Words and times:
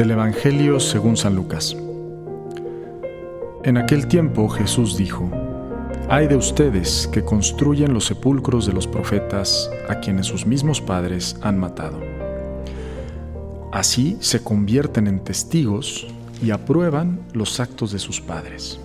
Del 0.00 0.12
Evangelio 0.12 0.80
según 0.80 1.18
San 1.18 1.34
Lucas. 1.34 1.76
En 3.64 3.76
aquel 3.76 4.06
tiempo 4.08 4.48
Jesús 4.48 4.96
dijo, 4.96 5.30
Hay 6.08 6.26
de 6.26 6.36
ustedes 6.36 7.06
que 7.12 7.22
construyen 7.22 7.92
los 7.92 8.06
sepulcros 8.06 8.64
de 8.64 8.72
los 8.72 8.86
profetas 8.86 9.70
a 9.90 10.00
quienes 10.00 10.24
sus 10.24 10.46
mismos 10.46 10.80
padres 10.80 11.36
han 11.42 11.58
matado. 11.58 12.00
Así 13.72 14.16
se 14.20 14.42
convierten 14.42 15.06
en 15.06 15.22
testigos 15.22 16.06
y 16.42 16.50
aprueban 16.50 17.20
los 17.34 17.60
actos 17.60 17.92
de 17.92 17.98
sus 17.98 18.22
padres. 18.22 18.80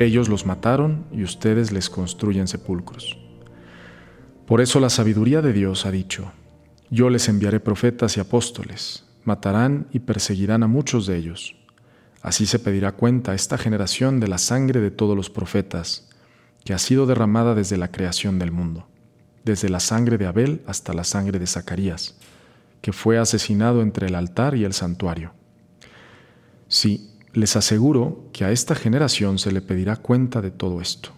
Ellos 0.00 0.28
los 0.28 0.46
mataron 0.46 1.04
y 1.12 1.22
ustedes 1.22 1.70
les 1.70 1.88
construyen 1.88 2.48
sepulcros. 2.48 3.20
Por 4.46 4.60
eso 4.60 4.80
la 4.80 4.90
sabiduría 4.90 5.42
de 5.42 5.52
Dios 5.52 5.86
ha 5.86 5.92
dicho, 5.92 6.32
yo 6.90 7.08
les 7.08 7.28
enviaré 7.28 7.60
profetas 7.60 8.16
y 8.16 8.20
apóstoles, 8.20 9.04
matarán 9.24 9.86
y 9.92 10.00
perseguirán 10.00 10.62
a 10.62 10.66
muchos 10.66 11.06
de 11.06 11.16
ellos. 11.16 11.56
Así 12.22 12.46
se 12.46 12.58
pedirá 12.58 12.92
cuenta 12.92 13.32
a 13.32 13.34
esta 13.34 13.56
generación 13.56 14.20
de 14.20 14.28
la 14.28 14.38
sangre 14.38 14.80
de 14.80 14.90
todos 14.90 15.16
los 15.16 15.30
profetas, 15.30 16.08
que 16.64 16.74
ha 16.74 16.78
sido 16.78 17.06
derramada 17.06 17.54
desde 17.54 17.76
la 17.76 17.90
creación 17.90 18.38
del 18.38 18.52
mundo, 18.52 18.86
desde 19.44 19.68
la 19.68 19.80
sangre 19.80 20.18
de 20.18 20.26
Abel 20.26 20.62
hasta 20.66 20.92
la 20.92 21.04
sangre 21.04 21.38
de 21.38 21.46
Zacarías, 21.46 22.16
que 22.82 22.92
fue 22.92 23.18
asesinado 23.18 23.82
entre 23.82 24.08
el 24.08 24.14
altar 24.14 24.54
y 24.54 24.64
el 24.64 24.72
santuario. 24.72 25.32
Sí, 26.68 27.10
les 27.32 27.56
aseguro 27.56 28.28
que 28.32 28.44
a 28.44 28.50
esta 28.50 28.74
generación 28.74 29.38
se 29.38 29.52
le 29.52 29.60
pedirá 29.60 29.96
cuenta 29.96 30.40
de 30.40 30.50
todo 30.50 30.80
esto. 30.80 31.10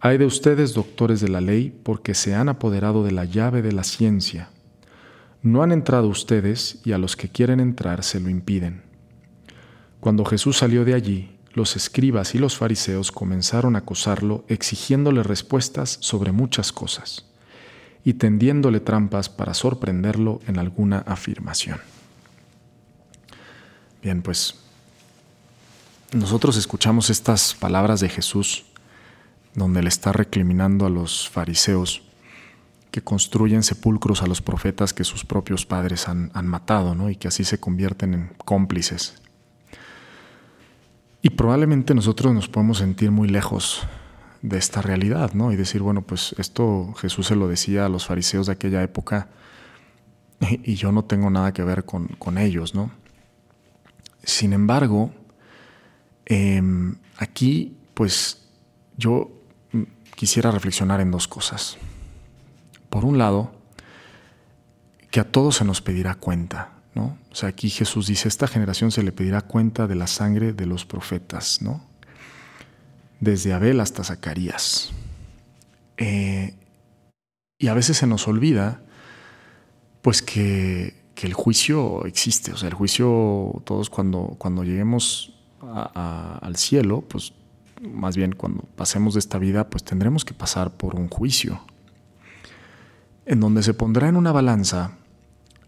Hay 0.00 0.16
de 0.16 0.24
ustedes, 0.24 0.72
doctores 0.72 1.20
de 1.20 1.28
la 1.28 1.40
ley, 1.40 1.78
porque 1.82 2.14
se 2.14 2.34
han 2.34 2.48
apoderado 2.48 3.04
de 3.04 3.12
la 3.12 3.26
llave 3.26 3.60
de 3.60 3.72
la 3.72 3.84
ciencia. 3.84 4.48
No 5.42 5.62
han 5.62 5.72
entrado 5.72 6.08
ustedes 6.08 6.80
y 6.84 6.92
a 6.92 6.98
los 6.98 7.16
que 7.16 7.28
quieren 7.28 7.60
entrar 7.60 8.04
se 8.04 8.20
lo 8.20 8.28
impiden. 8.28 8.82
Cuando 10.00 10.24
Jesús 10.24 10.58
salió 10.58 10.84
de 10.84 10.94
allí, 10.94 11.36
los 11.52 11.76
escribas 11.76 12.34
y 12.34 12.38
los 12.38 12.56
fariseos 12.56 13.10
comenzaron 13.10 13.74
a 13.74 13.80
acosarlo 13.80 14.44
exigiéndole 14.48 15.22
respuestas 15.22 15.98
sobre 16.00 16.32
muchas 16.32 16.72
cosas 16.72 17.26
y 18.04 18.14
tendiéndole 18.14 18.80
trampas 18.80 19.28
para 19.28 19.54
sorprenderlo 19.54 20.40
en 20.46 20.58
alguna 20.58 20.98
afirmación. 20.98 21.80
Bien, 24.02 24.22
pues 24.22 24.54
nosotros 26.12 26.56
escuchamos 26.56 27.10
estas 27.10 27.54
palabras 27.54 28.00
de 28.00 28.08
Jesús 28.08 28.64
donde 29.54 29.82
le 29.82 29.88
está 29.88 30.12
recriminando 30.12 30.86
a 30.86 30.90
los 30.90 31.28
fariseos 31.28 32.02
que 32.90 33.02
construyen 33.02 33.62
sepulcros 33.62 34.22
a 34.22 34.26
los 34.26 34.42
profetas 34.42 34.92
que 34.92 35.04
sus 35.04 35.24
propios 35.24 35.66
padres 35.66 36.08
han, 36.08 36.30
matado, 36.46 36.94
¿no? 36.94 37.10
Y 37.10 37.16
que 37.16 37.28
así 37.28 37.44
se 37.44 37.58
convierten 37.58 38.14
en 38.14 38.32
cómplices. 38.44 39.14
Y 41.22 41.30
probablemente 41.30 41.94
nosotros 41.94 42.34
nos 42.34 42.48
podemos 42.48 42.78
sentir 42.78 43.10
muy 43.10 43.28
lejos 43.28 43.86
de 44.42 44.58
esta 44.58 44.82
realidad, 44.82 45.34
¿no? 45.34 45.52
Y 45.52 45.56
decir, 45.56 45.82
bueno, 45.82 46.02
pues 46.02 46.34
esto 46.38 46.94
Jesús 46.94 47.26
se 47.26 47.36
lo 47.36 47.46
decía 47.46 47.86
a 47.86 47.88
los 47.88 48.06
fariseos 48.06 48.46
de 48.46 48.52
aquella 48.52 48.82
época 48.82 49.28
y 50.40 50.74
yo 50.74 50.92
no 50.92 51.04
tengo 51.04 51.30
nada 51.30 51.52
que 51.52 51.62
ver 51.62 51.84
con, 51.84 52.38
ellos, 52.38 52.74
¿no? 52.74 52.90
Sin 54.24 54.52
embargo, 54.52 55.12
em, 56.26 56.96
aquí, 57.18 57.76
pues 57.94 58.42
yo 58.96 59.30
quisiera 60.16 60.50
reflexionar 60.50 61.00
en 61.00 61.10
dos 61.10 61.28
cosas. 61.28 61.78
Por 62.90 63.04
un 63.04 63.18
lado, 63.18 63.52
que 65.10 65.20
a 65.20 65.24
todos 65.24 65.56
se 65.56 65.64
nos 65.64 65.80
pedirá 65.80 66.14
cuenta, 66.16 66.72
¿no? 66.94 67.18
O 67.30 67.34
sea, 67.34 67.48
aquí 67.48 67.70
Jesús 67.70 68.06
dice, 68.06 68.28
esta 68.28 68.46
generación 68.46 68.90
se 68.90 69.02
le 69.02 69.12
pedirá 69.12 69.40
cuenta 69.42 69.86
de 69.86 69.94
la 69.94 70.06
sangre 70.06 70.52
de 70.52 70.66
los 70.66 70.84
profetas, 70.84 71.62
¿no? 71.62 71.82
Desde 73.20 73.52
Abel 73.52 73.80
hasta 73.80 74.04
Zacarías. 74.04 74.92
Eh, 75.96 76.54
y 77.58 77.68
a 77.68 77.74
veces 77.74 77.98
se 77.98 78.06
nos 78.06 78.26
olvida, 78.26 78.82
pues 80.02 80.22
que, 80.22 80.98
el 81.20 81.34
juicio 81.34 82.06
existe, 82.06 82.50
o 82.50 82.56
sea, 82.56 82.70
el 82.70 82.74
juicio, 82.74 83.60
todos 83.66 83.90
cuando, 83.90 84.36
cuando 84.38 84.64
lleguemos 84.64 85.34
al 85.60 86.56
cielo, 86.56 87.02
pues 87.02 87.34
más 87.82 88.16
bien 88.16 88.32
cuando 88.32 88.62
pasemos 88.74 89.12
de 89.12 89.20
esta 89.20 89.36
vida, 89.36 89.68
pues 89.68 89.84
tendremos 89.84 90.24
que 90.24 90.32
pasar 90.32 90.70
por 90.70 90.94
un 90.96 91.08
juicio, 91.08 91.60
en 93.30 93.38
donde 93.38 93.62
se 93.62 93.74
pondrá 93.74 94.08
en 94.08 94.16
una 94.16 94.32
balanza 94.32 94.96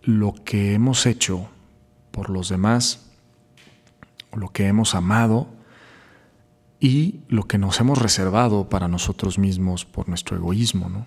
lo 0.03 0.34
que 0.45 0.75
hemos 0.75 1.06
hecho 1.06 1.49
por 2.11 2.28
los 2.28 2.49
demás, 2.49 3.09
lo 4.34 4.49
que 4.49 4.67
hemos 4.67 4.97
amado 4.97 5.47
y 6.81 7.21
lo 7.28 7.45
que 7.45 7.59
nos 7.59 7.78
hemos 7.78 7.99
reservado 7.99 8.69
para 8.69 8.89
nosotros 8.89 9.39
mismos 9.39 9.84
por 9.84 10.09
nuestro 10.09 10.37
egoísmo. 10.37 10.89
¿no? 10.89 11.06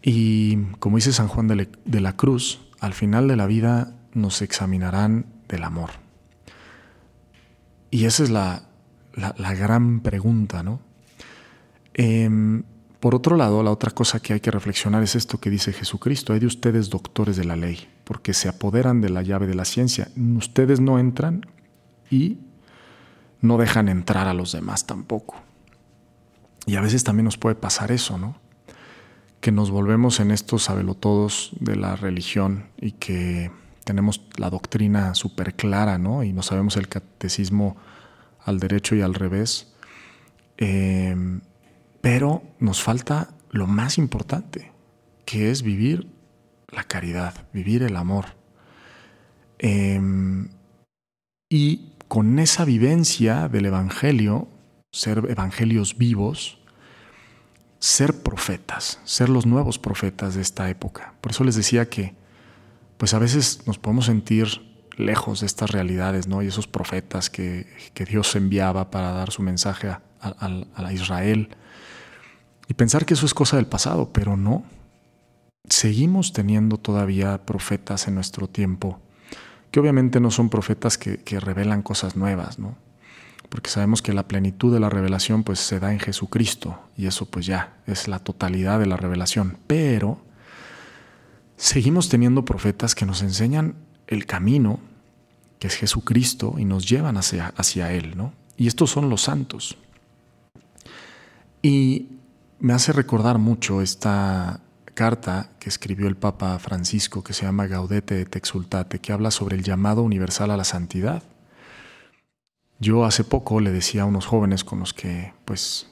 Y 0.00 0.58
como 0.78 0.98
dice 0.98 1.12
San 1.12 1.26
Juan 1.26 1.48
de 1.48 2.00
la 2.00 2.12
Cruz, 2.12 2.60
al 2.78 2.94
final 2.94 3.26
de 3.26 3.34
la 3.34 3.48
vida 3.48 3.96
nos 4.14 4.40
examinarán 4.40 5.26
del 5.48 5.64
amor. 5.64 5.90
Y 7.90 8.04
esa 8.04 8.22
es 8.22 8.30
la, 8.30 8.68
la, 9.14 9.54
gran 9.54 9.98
pregunta, 9.98 10.62
¿no? 10.62 10.78
Em, 11.94 12.62
por 13.00 13.14
otro 13.14 13.36
lado, 13.36 13.62
la 13.62 13.70
otra 13.70 13.92
cosa 13.92 14.20
que 14.20 14.32
hay 14.32 14.40
que 14.40 14.50
reflexionar 14.50 15.02
es 15.02 15.14
esto 15.14 15.38
que 15.38 15.50
dice 15.50 15.72
Jesucristo, 15.72 16.32
hay 16.32 16.40
de 16.40 16.46
ustedes 16.46 16.90
doctores 16.90 17.36
de 17.36 17.44
la 17.44 17.54
ley, 17.54 17.88
porque 18.04 18.34
se 18.34 18.48
apoderan 18.48 19.00
de 19.00 19.08
la 19.08 19.22
llave 19.22 19.46
de 19.46 19.54
la 19.54 19.64
ciencia. 19.64 20.08
Ustedes 20.36 20.80
no 20.80 20.98
entran 20.98 21.46
y 22.10 22.38
no 23.40 23.56
dejan 23.56 23.88
entrar 23.88 24.26
a 24.26 24.34
los 24.34 24.50
demás 24.50 24.86
tampoco. 24.86 25.36
Y 26.66 26.74
a 26.74 26.80
veces 26.80 27.04
también 27.04 27.24
nos 27.24 27.38
puede 27.38 27.54
pasar 27.54 27.92
eso, 27.92 28.18
¿no? 28.18 28.36
Que 29.40 29.52
nos 29.52 29.70
volvemos 29.70 30.18
en 30.18 30.32
estos 30.32 30.64
sabelotodos 30.64 31.52
de 31.60 31.76
la 31.76 31.94
religión 31.94 32.66
y 32.80 32.92
que 32.92 33.52
tenemos 33.84 34.22
la 34.36 34.50
doctrina 34.50 35.14
súper 35.14 35.54
clara, 35.54 35.98
¿no? 35.98 36.24
Y 36.24 36.32
no 36.32 36.42
sabemos 36.42 36.76
el 36.76 36.88
catecismo 36.88 37.76
al 38.44 38.58
derecho 38.58 38.96
y 38.96 39.02
al 39.02 39.14
revés. 39.14 39.72
Em, 40.56 41.40
pero 42.00 42.42
nos 42.58 42.82
falta 42.82 43.30
lo 43.50 43.66
más 43.66 43.98
importante, 43.98 44.72
que 45.24 45.50
es 45.50 45.62
vivir 45.62 46.08
la 46.68 46.84
caridad, 46.84 47.46
vivir 47.52 47.82
el 47.82 47.96
amor. 47.96 48.36
Em, 49.58 50.50
y 51.48 51.92
con 52.08 52.38
esa 52.38 52.64
vivencia 52.64 53.48
del 53.48 53.66
Evangelio, 53.66 54.48
ser 54.92 55.24
evangelios 55.28 55.98
vivos, 55.98 56.58
ser 57.78 58.22
profetas, 58.22 59.00
ser 59.04 59.28
los 59.28 59.46
nuevos 59.46 59.78
profetas 59.78 60.34
de 60.34 60.42
esta 60.42 60.68
época. 60.68 61.14
Por 61.20 61.32
eso 61.32 61.44
les 61.44 61.54
decía 61.54 61.88
que, 61.88 62.14
pues 62.96 63.14
a 63.14 63.18
veces 63.18 63.66
nos 63.66 63.78
podemos 63.78 64.06
sentir 64.06 64.48
lejos 64.96 65.40
de 65.40 65.46
estas 65.46 65.70
realidades, 65.70 66.26
¿no? 66.26 66.42
Y 66.42 66.48
esos 66.48 66.66
profetas 66.66 67.30
que, 67.30 67.66
Dios 68.08 68.34
enviaba 68.36 68.90
para 68.90 69.12
dar 69.12 69.30
su 69.30 69.42
mensaje 69.42 69.88
a, 69.88 70.92
Israel. 70.92 71.50
Y 72.68 72.74
pensar 72.74 73.06
que 73.06 73.14
eso 73.14 73.26
es 73.26 73.34
cosa 73.34 73.56
del 73.56 73.66
pasado, 73.66 74.10
pero 74.12 74.36
no. 74.36 74.62
Seguimos 75.68 76.32
teniendo 76.32 76.76
todavía 76.76 77.44
profetas 77.44 78.08
en 78.08 78.14
nuestro 78.14 78.46
tiempo, 78.48 79.00
que 79.70 79.80
obviamente 79.80 80.20
no 80.20 80.30
son 80.30 80.48
profetas 80.50 80.98
que, 80.98 81.40
revelan 81.40 81.82
cosas 81.82 82.16
nuevas, 82.16 82.58
¿no? 82.58 82.76
Porque 83.48 83.70
sabemos 83.70 84.02
que 84.02 84.12
la 84.12 84.28
plenitud 84.28 84.72
de 84.72 84.80
la 84.80 84.90
revelación 84.90 85.42
pues 85.42 85.58
se 85.58 85.80
da 85.80 85.92
en 85.92 86.00
Jesucristo 86.00 86.78
y 86.98 87.06
eso 87.06 87.24
pues 87.24 87.46
ya 87.46 87.78
es 87.86 88.06
la 88.06 88.18
totalidad 88.18 88.78
de 88.78 88.86
la 88.86 88.98
revelación. 88.98 89.56
Pero 89.66 90.20
seguimos 91.56 92.10
teniendo 92.10 92.44
profetas 92.44 92.94
que 92.94 93.06
nos 93.06 93.22
enseñan 93.22 93.76
el 94.06 94.26
camino 94.26 94.80
que 95.58 95.66
es 95.66 95.76
Jesucristo, 95.76 96.54
y 96.58 96.64
nos 96.64 96.88
llevan 96.88 97.16
hacia, 97.16 97.52
hacia 97.56 97.92
Él. 97.92 98.16
¿no? 98.16 98.32
Y 98.56 98.66
estos 98.66 98.90
son 98.90 99.10
los 99.10 99.22
santos. 99.22 99.76
Y 101.62 102.08
me 102.60 102.72
hace 102.72 102.92
recordar 102.92 103.38
mucho 103.38 103.82
esta 103.82 104.60
carta 104.94 105.50
que 105.60 105.68
escribió 105.68 106.08
el 106.08 106.16
Papa 106.16 106.58
Francisco, 106.58 107.22
que 107.22 107.32
se 107.32 107.46
llama 107.46 107.66
Gaudete 107.66 108.20
et 108.20 108.34
Exultate, 108.34 108.98
que 108.98 109.12
habla 109.12 109.30
sobre 109.30 109.56
el 109.56 109.62
llamado 109.62 110.02
universal 110.02 110.50
a 110.50 110.56
la 110.56 110.64
santidad. 110.64 111.22
Yo 112.80 113.04
hace 113.04 113.22
poco 113.24 113.60
le 113.60 113.70
decía 113.70 114.02
a 114.02 114.06
unos 114.06 114.26
jóvenes 114.26 114.64
con 114.64 114.80
los 114.80 114.92
que 114.92 115.32
pues 115.44 115.88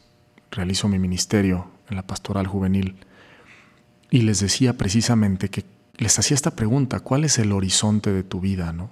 realizo 0.50 0.88
mi 0.88 0.98
ministerio 0.98 1.70
en 1.88 1.96
la 1.96 2.06
pastoral 2.06 2.46
juvenil 2.46 2.96
y 4.10 4.22
les 4.22 4.40
decía 4.40 4.76
precisamente 4.76 5.50
que 5.50 5.64
les 5.98 6.18
hacía 6.18 6.34
esta 6.34 6.56
pregunta, 6.56 7.00
¿cuál 7.00 7.24
es 7.24 7.38
el 7.38 7.52
horizonte 7.52 8.12
de 8.12 8.22
tu 8.22 8.40
vida, 8.40 8.72
no? 8.72 8.90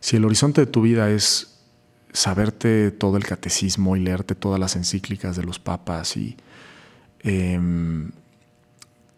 Si 0.00 0.16
el 0.16 0.24
horizonte 0.24 0.60
de 0.60 0.66
tu 0.66 0.82
vida 0.82 1.10
es 1.10 1.60
saberte 2.12 2.90
todo 2.90 3.16
el 3.16 3.24
catecismo 3.24 3.96
y 3.96 4.00
leerte 4.00 4.34
todas 4.34 4.60
las 4.60 4.76
encíclicas 4.76 5.36
de 5.36 5.44
los 5.44 5.58
papas 5.58 6.16
y 6.16 6.36
em, 7.24 8.12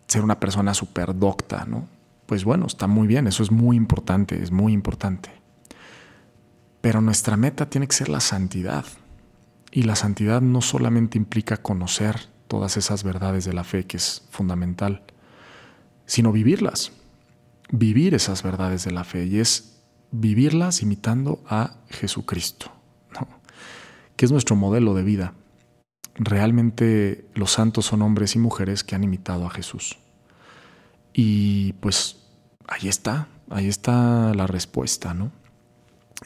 ser 0.07 0.23
una 0.23 0.41
persona 0.41 0.73
súper 0.73 1.15
docta, 1.15 1.67
¿no? 1.67 1.87
pues 2.27 2.45
bueno, 2.45 2.67
está 2.67 2.87
muy 2.87 3.07
bien, 3.07 3.27
eso 3.27 3.43
es 3.43 3.51
muy 3.51 3.77
importante, 3.77 4.43
es 4.43 4.51
muy 4.51 4.73
importante. 4.73 5.31
Pero 6.81 7.01
nuestra 7.01 7.37
meta 7.37 7.71
tiene 7.71 7.87
que 7.87 7.95
ser 7.95 8.09
la 8.09 8.21
santidad. 8.21 8.85
Y 9.71 9.83
la 9.83 9.97
santidad 9.97 10.41
no 10.41 10.61
solamente 10.61 11.19
implica 11.19 11.57
conocer 11.57 12.21
todas 12.49 12.77
esas 12.77 13.05
verdades 13.05 13.45
de 13.45 13.53
la 13.53 13.65
fe, 13.65 13.87
que 13.87 13.97
es 13.97 14.25
fundamental, 14.31 15.03
sino 16.05 16.33
vivirlas. 16.33 16.93
Vivir 17.71 18.15
esas 18.15 18.43
verdades 18.43 18.85
de 18.85 18.93
la 18.93 19.05
fe 19.05 19.27
y 19.27 19.39
es 19.39 19.81
vivirlas 20.13 20.83
imitando 20.83 21.43
a 21.49 21.77
Jesucristo, 21.89 22.71
que 24.17 24.25
es 24.25 24.33
nuestro 24.33 24.55
modelo 24.55 24.95
de 24.95 25.03
vida. 25.03 25.35
Realmente 26.19 27.29
los 27.35 27.53
santos 27.53 27.87
son 27.87 28.03
hombres 28.03 28.35
y 28.37 28.39
mujeres 28.39 28.83
que 28.85 28.95
han 28.95 29.05
imitado 29.05 29.47
a 29.47 29.51
Jesús. 29.51 29.99
Y 31.13 31.75
pues 31.75 32.17
ahí 32.67 32.89
está, 32.89 33.29
ahí 33.51 33.69
está 33.69 34.35
la 34.35 34.47
respuesta, 34.47 35.15
¿no? 35.15 35.31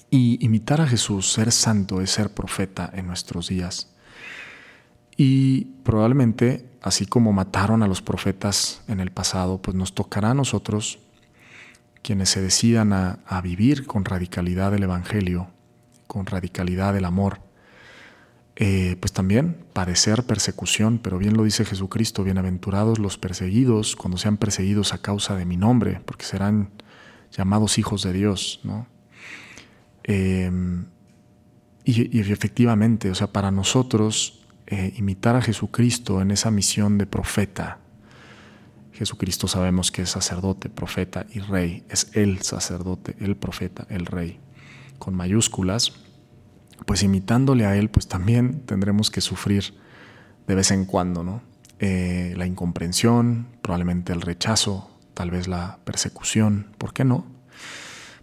Y 0.09 0.45
imitar 0.45 0.81
a 0.81 0.87
Jesús, 0.87 1.33
ser 1.33 1.53
santo, 1.53 2.01
es 2.01 2.11
ser 2.11 2.33
profeta 2.33 2.91
en 2.95 3.07
nuestros 3.07 3.49
días. 3.49 3.91
Y 5.17 5.65
probablemente, 5.85 6.71
así 6.81 7.07
como 7.07 7.33
mataron 7.33 7.83
a 7.83 7.87
los 7.87 8.01
profetas 8.01 8.83
en 8.89 9.01
el 9.01 9.11
pasado, 9.11 9.61
pues 9.61 9.77
nos 9.77 9.95
tocará 9.95 10.31
a 10.31 10.35
nosotros, 10.35 10.99
quienes 12.03 12.31
se 12.31 12.41
decidan 12.41 12.93
a, 12.93 13.41
vivir 13.43 13.87
con 13.87 14.05
radicalidad 14.05 14.75
el 14.75 14.85
Evangelio, 14.85 15.49
con 16.07 16.27
radicalidad 16.27 16.97
el 16.97 17.05
amor, 17.05 17.41
eh, 18.63 18.99
pues 19.01 19.15
también 19.15 19.57
padecer 19.73 20.25
persecución, 20.25 20.99
pero 20.99 21.17
bien 21.17 21.35
lo 21.35 21.45
dice 21.45 21.65
Jesucristo, 21.65 22.25
bienaventurados 22.25 22.99
los 22.99 23.17
perseguidos 23.17 23.97
cuando 23.97 24.19
sean 24.19 24.37
perseguidos 24.37 24.93
a 24.93 24.99
causa 24.99 25.35
de 25.35 25.47
mi 25.47 25.57
nombre, 25.57 26.03
porque 26.05 26.27
serán 26.27 26.69
llamados 27.33 27.79
hijos 27.79 28.03
de 28.03 28.13
Dios, 28.13 28.61
¿no? 28.63 28.87
Em, 30.03 30.85
y, 31.85 32.21
efectivamente, 32.21 33.11
o 33.11 33.15
sea, 33.15 33.29
para 33.29 33.51
nosotros 33.51 34.45
eh, 34.67 34.93
imitar 34.99 35.37
a 35.37 35.41
Jesucristo 35.41 36.21
en 36.21 36.31
esa 36.31 36.51
misión 36.51 36.99
de 36.99 37.07
profeta, 37.07 37.79
Jesucristo 38.93 39.49
sabemos 39.49 39.91
que 39.91 40.03
es 40.03 40.11
sacerdote, 40.11 40.69
profeta 40.69 41.25
y 41.33 41.39
rey, 41.39 41.83
es 41.89 42.11
el 42.13 42.43
sacerdote, 42.43 43.17
el 43.21 43.37
profeta, 43.37 43.87
el 43.89 44.05
rey, 44.05 44.39
con 44.99 45.15
mayúsculas, 45.15 45.95
pues 46.87 47.03
imitándole 47.03 47.67
a 47.67 47.77
Él, 47.77 47.91
pues 47.91 48.09
también 48.09 48.61
tendremos 48.67 49.11
que 49.11 49.21
sufrir 49.21 49.75
de 50.47 50.55
vez 50.55 50.71
en 50.71 50.85
cuando, 50.85 51.23
¿no? 51.23 51.43
Eh, 51.79 52.35
la 52.37 52.47
incomprensión, 52.47 53.47
probablemente 53.63 54.13
el 54.13 54.21
rechazo, 54.21 54.91
tal 55.15 55.31
vez 55.31 55.49
la 55.49 55.79
persecución, 55.85 56.75
¿por 56.77 56.93
qué 56.93 57.05
no? 57.05 57.27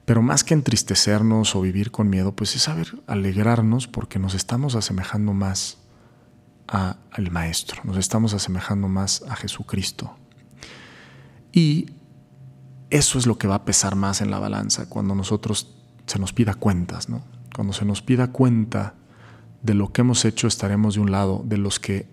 Pero 0.05 0.21
más 0.21 0.43
que 0.43 0.53
entristecernos 0.53 1.55
o 1.55 1.61
vivir 1.61 1.91
con 1.91 2.09
miedo, 2.09 2.35
pues 2.35 2.55
es 2.55 2.63
saber 2.63 3.01
alegrarnos 3.07 3.87
porque 3.87 4.19
nos 4.19 4.35
estamos 4.35 4.75
asemejando 4.75 5.33
más 5.33 5.79
al 6.67 7.31
Maestro, 7.31 7.81
nos 7.83 7.97
estamos 7.97 8.33
asemejando 8.33 8.87
más 8.87 9.23
a 9.29 9.35
Jesucristo. 9.35 10.15
Y 11.51 11.91
eso 12.89 13.17
es 13.17 13.25
lo 13.25 13.37
que 13.37 13.47
va 13.47 13.55
a 13.55 13.65
pesar 13.65 13.95
más 13.95 14.21
en 14.21 14.31
la 14.31 14.39
balanza 14.39 14.87
cuando 14.87 15.15
nosotros 15.15 15.75
se 16.05 16.19
nos 16.19 16.33
pida 16.33 16.53
cuentas, 16.53 17.09
¿no? 17.09 17.23
Cuando 17.57 17.73
se 17.73 17.85
nos 17.85 18.03
pida 18.03 18.27
cuenta 18.27 18.93
de 19.63 19.73
lo 19.73 19.91
que 19.91 20.01
hemos 20.01 20.25
hecho, 20.25 20.45
estaremos 20.45 20.93
de 20.93 21.01
un 21.01 21.09
lado 21.09 21.41
de 21.43 21.57
los 21.57 21.79
que 21.79 22.05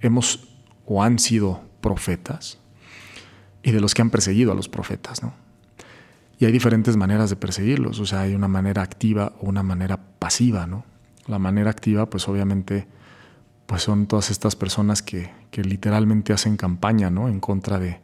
hemos 0.00 0.48
o 0.84 1.04
han 1.04 1.20
sido 1.20 1.60
profetas 1.80 2.58
y 3.62 3.70
de 3.70 3.80
los 3.80 3.94
que 3.94 4.02
han 4.02 4.10
perseguido 4.10 4.50
a 4.50 4.56
los 4.56 4.68
profetas, 4.68 5.22
¿no? 5.22 5.34
Y 6.40 6.46
hay 6.46 6.50
diferentes 6.50 6.96
maneras 6.96 7.30
de 7.30 7.36
perseguirlos, 7.36 8.00
o 8.00 8.06
sea, 8.06 8.22
hay 8.22 8.34
una 8.34 8.48
manera 8.48 8.82
activa 8.82 9.34
o 9.40 9.48
una 9.48 9.62
manera 9.62 10.00
pasiva, 10.18 10.66
¿no? 10.66 10.84
La 11.28 11.38
manera 11.38 11.70
activa, 11.70 12.10
pues 12.10 12.28
obviamente, 12.28 12.88
pues 13.66 13.84
son 13.84 14.08
todas 14.08 14.32
estas 14.32 14.56
personas 14.56 15.00
que, 15.00 15.30
literalmente 15.52 16.32
hacen 16.32 16.56
campaña, 16.56 17.08
¿no? 17.08 17.28
En 17.28 17.38
contra 17.38 17.78
de, 17.78 18.00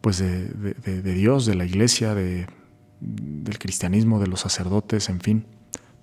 pues 0.00 0.18
de 0.18 1.02
Dios, 1.02 1.44
de 1.44 1.56
la 1.56 1.64
iglesia, 1.64 2.14
de, 2.14 2.46
del 3.00 3.58
cristianismo, 3.58 4.20
de 4.20 4.28
los 4.28 4.38
sacerdotes, 4.38 5.08
en 5.08 5.20
fin 5.20 5.46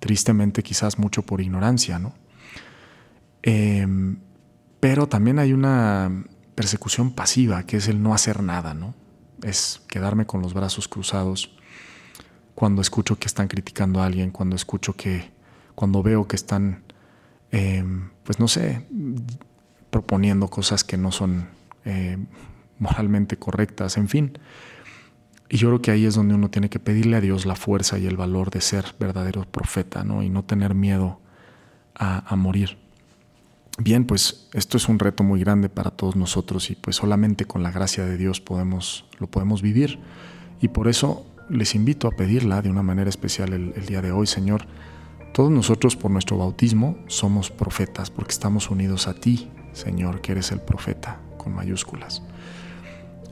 tristemente 0.00 0.62
quizás 0.62 0.98
mucho 0.98 1.22
por 1.22 1.40
ignorancia, 1.40 1.98
¿no? 1.98 2.14
Em, 3.42 4.18
pero 4.80 5.08
también 5.08 5.38
hay 5.38 5.52
una 5.52 6.24
persecución 6.54 7.12
pasiva, 7.12 7.62
que 7.64 7.76
es 7.76 7.88
el 7.88 8.02
no 8.02 8.14
hacer 8.14 8.42
nada, 8.42 8.74
¿no? 8.74 8.94
Es 9.42 9.82
quedarme 9.88 10.26
con 10.26 10.42
los 10.42 10.54
brazos 10.54 10.88
cruzados 10.88 11.56
cuando 12.54 12.82
escucho 12.82 13.18
que 13.18 13.26
están 13.26 13.48
criticando 13.48 14.02
a 14.02 14.06
alguien, 14.06 14.30
cuando 14.30 14.56
escucho 14.56 14.94
que, 14.94 15.30
cuando 15.74 16.02
veo 16.02 16.26
que 16.26 16.36
están, 16.36 16.82
em, 17.50 18.10
pues 18.24 18.38
no 18.38 18.48
sé, 18.48 18.86
proponiendo 19.90 20.48
cosas 20.48 20.84
que 20.84 20.96
no 20.96 21.12
son 21.12 21.48
eh, 21.84 22.18
moralmente 22.78 23.36
correctas, 23.38 23.96
en 23.96 24.08
fin. 24.08 24.38
Y 25.52 25.56
yo 25.56 25.68
creo 25.68 25.82
que 25.82 25.90
ahí 25.90 26.06
es 26.06 26.14
donde 26.14 26.34
uno 26.34 26.48
tiene 26.48 26.70
que 26.70 26.78
pedirle 26.78 27.16
a 27.16 27.20
Dios 27.20 27.44
la 27.44 27.56
fuerza 27.56 27.98
y 27.98 28.06
el 28.06 28.16
valor 28.16 28.50
de 28.50 28.60
ser 28.60 28.94
verdadero 29.00 29.44
profeta, 29.44 30.04
¿no? 30.04 30.22
Y 30.22 30.30
no 30.30 30.44
tener 30.44 30.76
miedo 30.76 31.18
a, 31.96 32.34
morir. 32.36 32.78
Bien, 33.78 34.06
pues 34.06 34.48
esto 34.54 34.78
es 34.78 34.88
un 34.88 34.98
reto 34.98 35.22
muy 35.22 35.40
grande 35.40 35.68
para 35.68 35.90
todos 35.90 36.16
nosotros 36.16 36.70
y 36.70 36.76
pues 36.76 36.96
solamente 36.96 37.44
con 37.44 37.62
la 37.62 37.70
gracia 37.70 38.06
de 38.06 38.16
Dios 38.16 38.40
podemos, 38.40 39.04
lo 39.18 39.26
podemos 39.26 39.60
vivir. 39.60 39.98
Y 40.62 40.68
por 40.68 40.88
eso 40.88 41.26
les 41.50 41.74
invito 41.74 42.06
a 42.06 42.12
pedirla 42.12 42.62
de 42.62 42.70
una 42.70 42.82
manera 42.82 43.10
especial 43.10 43.52
el, 43.52 43.74
el 43.76 43.86
día 43.86 44.00
de 44.00 44.12
hoy, 44.12 44.26
Señor. 44.28 44.66
Todos 45.34 45.50
nosotros 45.50 45.96
por 45.96 46.10
nuestro 46.10 46.38
bautismo 46.38 46.96
somos 47.08 47.50
profetas 47.50 48.10
porque 48.10 48.32
estamos 48.32 48.70
unidos 48.70 49.08
a 49.08 49.14
ti, 49.14 49.50
Señor, 49.72 50.22
que 50.22 50.32
eres 50.32 50.52
el 50.52 50.60
profeta 50.60 51.20
con 51.36 51.54
mayúsculas. 51.54 52.22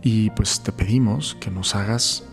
Y 0.02 0.30
pues 0.30 0.62
te 0.62 0.72
pedimos 0.72 1.36
que 1.40 1.50
nos 1.50 1.74
hagas 1.74 2.24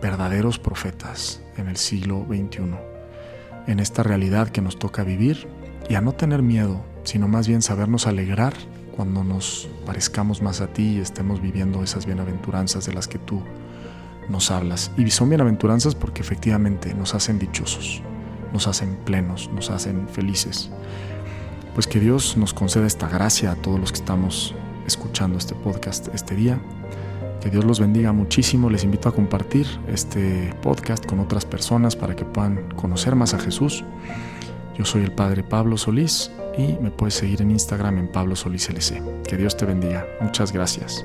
verdaderos 0.00 0.58
profetas 0.58 1.40
en 1.56 1.68
el 1.68 1.76
siglo 1.76 2.24
XXI, 2.28 2.60
en 3.66 3.80
esta 3.80 4.02
realidad 4.02 4.48
que 4.48 4.62
nos 4.62 4.78
toca 4.78 5.02
vivir 5.02 5.48
y 5.88 5.94
a 5.94 6.00
no 6.00 6.12
tener 6.12 6.42
miedo, 6.42 6.84
sino 7.04 7.28
más 7.28 7.48
bien 7.48 7.62
sabernos 7.62 8.06
alegrar 8.06 8.54
cuando 8.96 9.24
nos 9.24 9.68
parezcamos 9.86 10.40
más 10.42 10.60
a 10.60 10.68
ti 10.68 10.96
y 10.96 11.00
estemos 11.00 11.40
viviendo 11.40 11.82
esas 11.82 12.06
bienaventuranzas 12.06 12.86
de 12.86 12.92
las 12.92 13.08
que 13.08 13.18
tú 13.18 13.42
nos 14.28 14.50
hablas. 14.50 14.92
Y 14.96 15.10
son 15.10 15.28
bienaventuranzas 15.28 15.94
porque 15.94 16.22
efectivamente 16.22 16.94
nos 16.94 17.14
hacen 17.14 17.38
dichosos, 17.38 18.02
nos 18.52 18.66
hacen 18.66 18.96
plenos, 19.04 19.50
nos 19.52 19.70
hacen 19.70 20.08
felices. 20.08 20.70
Pues 21.74 21.86
que 21.86 22.00
Dios 22.00 22.36
nos 22.36 22.54
conceda 22.54 22.86
esta 22.86 23.08
gracia 23.08 23.52
a 23.52 23.56
todos 23.56 23.80
los 23.80 23.90
que 23.92 23.98
estamos 23.98 24.54
escuchando 24.86 25.38
este 25.38 25.54
podcast 25.54 26.08
este 26.14 26.34
día 26.34 26.60
que 27.40 27.50
Dios 27.50 27.64
los 27.64 27.80
bendiga 27.80 28.12
muchísimo. 28.12 28.70
Les 28.70 28.84
invito 28.84 29.08
a 29.08 29.12
compartir 29.12 29.66
este 29.88 30.54
podcast 30.62 31.04
con 31.06 31.20
otras 31.20 31.44
personas 31.44 31.96
para 31.96 32.14
que 32.14 32.24
puedan 32.24 32.68
conocer 32.76 33.16
más 33.16 33.34
a 33.34 33.38
Jesús. 33.38 33.84
Yo 34.76 34.84
soy 34.84 35.02
el 35.02 35.12
Padre 35.12 35.42
Pablo 35.42 35.76
Solís 35.76 36.30
y 36.56 36.74
me 36.82 36.90
puedes 36.90 37.14
seguir 37.14 37.42
en 37.42 37.50
Instagram 37.50 37.98
en 37.98 38.08
Pablo 38.08 38.36
Solís 38.36 38.68
LC. 38.68 39.02
Que 39.28 39.36
Dios 39.36 39.56
te 39.56 39.66
bendiga. 39.66 40.06
Muchas 40.20 40.52
gracias. 40.52 41.04